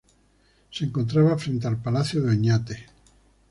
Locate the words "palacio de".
1.79-2.31